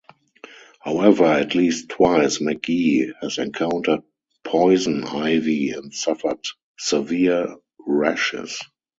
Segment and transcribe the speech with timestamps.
[0.79, 4.01] However, at least twice McGee has encountered
[4.43, 6.43] poison ivy and suffered
[6.79, 8.59] severe rashes.